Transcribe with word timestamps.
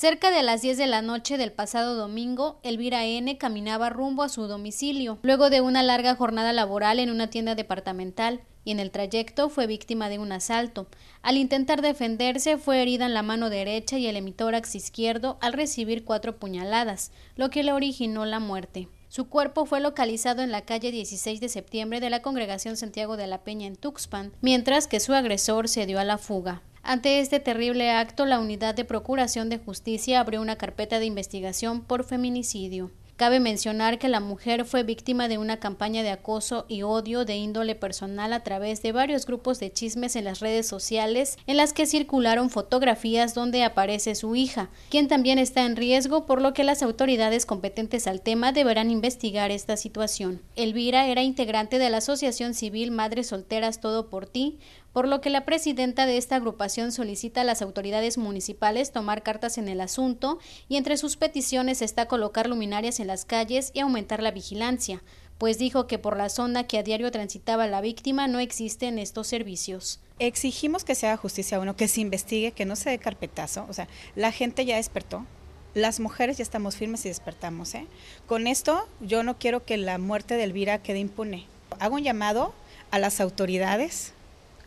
Cerca 0.00 0.30
de 0.30 0.44
las 0.44 0.62
10 0.62 0.78
de 0.78 0.86
la 0.86 1.02
noche 1.02 1.38
del 1.38 1.50
pasado 1.50 1.96
domingo, 1.96 2.60
Elvira 2.62 3.04
N. 3.04 3.36
caminaba 3.36 3.90
rumbo 3.90 4.22
a 4.22 4.28
su 4.28 4.42
domicilio, 4.42 5.18
luego 5.22 5.50
de 5.50 5.60
una 5.60 5.82
larga 5.82 6.14
jornada 6.14 6.52
laboral 6.52 7.00
en 7.00 7.10
una 7.10 7.30
tienda 7.30 7.56
departamental, 7.56 8.40
y 8.62 8.70
en 8.70 8.78
el 8.78 8.92
trayecto 8.92 9.48
fue 9.48 9.66
víctima 9.66 10.08
de 10.08 10.20
un 10.20 10.30
asalto. 10.30 10.86
Al 11.20 11.36
intentar 11.36 11.82
defenderse, 11.82 12.58
fue 12.58 12.80
herida 12.80 13.06
en 13.06 13.14
la 13.14 13.24
mano 13.24 13.50
derecha 13.50 13.98
y 13.98 14.06
el 14.06 14.14
emitórax 14.14 14.76
izquierdo 14.76 15.36
al 15.40 15.52
recibir 15.52 16.04
cuatro 16.04 16.38
puñaladas, 16.38 17.10
lo 17.34 17.50
que 17.50 17.64
le 17.64 17.72
originó 17.72 18.24
la 18.24 18.38
muerte. 18.38 18.88
Su 19.08 19.28
cuerpo 19.28 19.66
fue 19.66 19.80
localizado 19.80 20.42
en 20.42 20.52
la 20.52 20.60
calle 20.60 20.92
16 20.92 21.40
de 21.40 21.48
septiembre 21.48 21.98
de 21.98 22.10
la 22.10 22.22
Congregación 22.22 22.76
Santiago 22.76 23.16
de 23.16 23.26
la 23.26 23.42
Peña 23.42 23.66
en 23.66 23.74
Tuxpan, 23.74 24.32
mientras 24.42 24.86
que 24.86 25.00
su 25.00 25.12
agresor 25.12 25.66
se 25.68 25.86
dio 25.86 25.98
a 25.98 26.04
la 26.04 26.18
fuga. 26.18 26.62
Ante 26.88 27.20
este 27.20 27.38
terrible 27.38 27.90
acto, 27.90 28.24
la 28.24 28.38
Unidad 28.38 28.74
de 28.74 28.86
Procuración 28.86 29.50
de 29.50 29.58
Justicia 29.58 30.20
abrió 30.20 30.40
una 30.40 30.56
carpeta 30.56 30.98
de 30.98 31.04
investigación 31.04 31.82
por 31.82 32.02
feminicidio. 32.02 32.90
Cabe 33.16 33.40
mencionar 33.40 33.98
que 33.98 34.08
la 34.08 34.20
mujer 34.20 34.64
fue 34.64 34.84
víctima 34.84 35.28
de 35.28 35.36
una 35.36 35.58
campaña 35.58 36.02
de 36.02 36.10
acoso 36.10 36.64
y 36.66 36.84
odio 36.84 37.26
de 37.26 37.36
índole 37.36 37.74
personal 37.74 38.32
a 38.32 38.44
través 38.44 38.80
de 38.80 38.92
varios 38.92 39.26
grupos 39.26 39.58
de 39.58 39.70
chismes 39.70 40.16
en 40.16 40.24
las 40.24 40.40
redes 40.40 40.66
sociales 40.66 41.36
en 41.46 41.58
las 41.58 41.74
que 41.74 41.84
circularon 41.84 42.48
fotografías 42.48 43.34
donde 43.34 43.64
aparece 43.64 44.14
su 44.14 44.34
hija, 44.34 44.70
quien 44.88 45.08
también 45.08 45.38
está 45.38 45.66
en 45.66 45.76
riesgo, 45.76 46.24
por 46.24 46.40
lo 46.40 46.54
que 46.54 46.64
las 46.64 46.82
autoridades 46.82 47.44
competentes 47.44 48.06
al 48.06 48.22
tema 48.22 48.52
deberán 48.52 48.90
investigar 48.90 49.50
esta 49.50 49.76
situación. 49.76 50.40
Elvira 50.56 51.08
era 51.08 51.22
integrante 51.22 51.78
de 51.78 51.90
la 51.90 51.98
Asociación 51.98 52.54
Civil 52.54 52.92
Madres 52.92 53.26
Solteras 53.26 53.80
Todo 53.80 54.08
por 54.08 54.26
Ti, 54.26 54.60
por 54.92 55.06
lo 55.08 55.20
que 55.20 55.30
la 55.30 55.44
presidenta 55.44 56.06
de 56.06 56.16
esta 56.16 56.36
agrupación 56.36 56.92
solicita 56.92 57.42
a 57.42 57.44
las 57.44 57.62
autoridades 57.62 58.18
municipales 58.18 58.92
tomar 58.92 59.22
cartas 59.22 59.58
en 59.58 59.68
el 59.68 59.80
asunto 59.80 60.38
y 60.68 60.76
entre 60.76 60.96
sus 60.96 61.16
peticiones 61.16 61.82
está 61.82 62.06
colocar 62.06 62.48
luminarias 62.48 63.00
en 63.00 63.06
las 63.06 63.24
calles 63.24 63.70
y 63.74 63.80
aumentar 63.80 64.22
la 64.22 64.30
vigilancia, 64.30 65.02
pues 65.38 65.58
dijo 65.58 65.86
que 65.86 65.98
por 65.98 66.16
la 66.16 66.28
zona 66.28 66.66
que 66.66 66.78
a 66.78 66.82
diario 66.82 67.10
transitaba 67.10 67.66
la 67.66 67.80
víctima 67.80 68.26
no 68.26 68.40
existen 68.40 68.98
estos 68.98 69.28
servicios. 69.28 70.00
Exigimos 70.18 70.84
que 70.84 70.96
se 70.96 71.06
haga 71.06 71.16
justicia 71.16 71.58
a 71.58 71.60
uno, 71.60 71.76
que 71.76 71.86
se 71.86 72.00
investigue, 72.00 72.52
que 72.52 72.64
no 72.64 72.74
se 72.74 72.90
dé 72.90 72.98
carpetazo, 72.98 73.66
o 73.68 73.72
sea, 73.72 73.86
la 74.16 74.32
gente 74.32 74.64
ya 74.64 74.76
despertó, 74.76 75.26
las 75.74 76.00
mujeres 76.00 76.38
ya 76.38 76.42
estamos 76.42 76.76
firmes 76.76 77.04
y 77.04 77.08
despertamos. 77.08 77.74
¿eh? 77.74 77.86
Con 78.26 78.46
esto 78.46 78.88
yo 79.00 79.22
no 79.22 79.38
quiero 79.38 79.64
que 79.64 79.76
la 79.76 79.98
muerte 79.98 80.34
de 80.34 80.44
Elvira 80.44 80.82
quede 80.82 80.98
impune. 80.98 81.46
Hago 81.78 81.96
un 81.96 82.02
llamado 82.02 82.52
a 82.90 82.98
las 82.98 83.20
autoridades, 83.20 84.12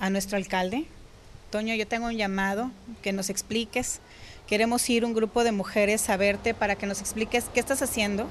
a 0.02 0.09
nuestro 0.09 0.35
alcalde. 0.35 0.85
Toño, 1.52 1.75
yo 1.75 1.88
tengo 1.88 2.07
un 2.07 2.17
llamado 2.17 2.71
que 3.02 3.13
nos 3.13 3.30
expliques. 3.30 4.02
Queremos 4.47 4.89
ir 4.89 5.05
un 5.05 5.13
grupo 5.13 5.45
de 5.45 5.53
mujeres 5.53 6.09
a 6.09 6.17
verte 6.17 6.53
para 6.53 6.75
que 6.75 6.88
nos 6.88 6.99
expliques 6.99 7.45
qué 7.53 7.61
estás 7.61 7.81
haciendo 7.81 8.27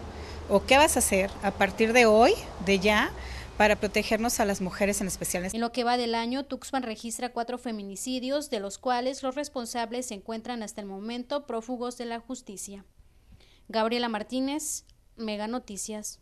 o 0.51 0.67
qué 0.67 0.77
vas 0.77 0.97
a 0.97 0.99
hacer 0.99 1.31
a 1.43 1.53
partir 1.53 1.93
de 1.93 2.07
hoy, 2.07 2.35
de 2.67 2.81
ya, 2.81 3.13
para 3.57 3.77
protegernos 3.77 4.41
a 4.41 4.45
las 4.47 4.61
mujeres 4.61 5.01
en 5.01 5.07
especial. 5.07 5.49
En 5.53 5.61
lo 5.61 5.71
que 5.71 5.85
va 5.85 5.97
del 5.97 6.15
año, 6.15 6.45
Tuxpan 6.45 6.83
registra 6.83 7.29
cuatro 7.29 7.57
feminicidios, 7.57 8.51
de 8.51 8.59
los 8.59 8.79
cuales 8.79 9.23
los 9.23 9.37
responsables 9.37 10.07
se 10.07 10.15
encuentran 10.15 10.63
hasta 10.63 10.81
el 10.81 10.89
momento 10.89 11.47
prófugos 11.47 11.97
de 11.99 12.07
la 12.07 12.19
justicia. 12.19 12.85
Gabriela 13.69 14.09
Martínez, 14.09 14.85
Mega 15.17 15.47
Noticias. 15.47 16.19